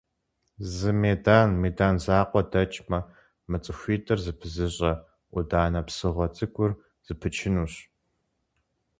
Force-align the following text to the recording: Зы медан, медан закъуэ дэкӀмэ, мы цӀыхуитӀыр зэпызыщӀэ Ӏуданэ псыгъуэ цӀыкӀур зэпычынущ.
Зы 0.73 0.91
медан, 1.01 1.49
медан 1.61 1.95
закъуэ 2.05 2.41
дэкӀмэ, 2.51 2.99
мы 3.49 3.57
цӀыхуитӀыр 3.63 4.19
зэпызыщӀэ 4.25 4.91
Ӏуданэ 5.31 5.81
псыгъуэ 5.87 6.27
цӀыкӀур 6.35 6.71
зэпычынущ. 7.05 7.73